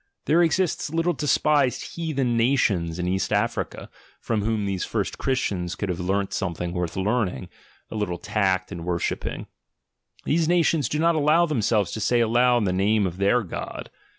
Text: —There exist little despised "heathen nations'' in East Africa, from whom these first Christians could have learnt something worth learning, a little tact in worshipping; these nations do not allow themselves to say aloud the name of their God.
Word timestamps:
—There 0.25 0.41
exist 0.41 0.91
little 0.91 1.13
despised 1.13 1.93
"heathen 1.93 2.35
nations'' 2.35 2.97
in 2.97 3.07
East 3.07 3.31
Africa, 3.31 3.87
from 4.19 4.41
whom 4.41 4.65
these 4.65 4.83
first 4.83 5.19
Christians 5.19 5.75
could 5.75 5.89
have 5.89 5.99
learnt 5.99 6.33
something 6.33 6.73
worth 6.73 6.97
learning, 6.97 7.49
a 7.91 7.95
little 7.95 8.17
tact 8.17 8.71
in 8.71 8.83
worshipping; 8.83 9.45
these 10.25 10.47
nations 10.47 10.89
do 10.89 10.97
not 10.97 11.13
allow 11.13 11.45
themselves 11.45 11.91
to 11.91 11.99
say 11.99 12.19
aloud 12.19 12.65
the 12.65 12.73
name 12.73 13.05
of 13.05 13.17
their 13.17 13.43
God. 13.43 13.91